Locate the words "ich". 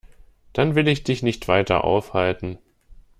0.87-1.03